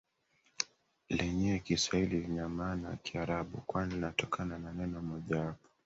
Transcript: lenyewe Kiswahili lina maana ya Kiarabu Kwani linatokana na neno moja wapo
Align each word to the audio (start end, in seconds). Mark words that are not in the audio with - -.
lenyewe 1.09 1.59
Kiswahili 1.59 2.19
lina 2.21 2.49
maana 2.49 2.89
ya 2.89 2.95
Kiarabu 2.95 3.57
Kwani 3.57 3.93
linatokana 3.93 4.57
na 4.59 4.71
neno 4.73 5.01
moja 5.01 5.39
wapo 5.41 5.69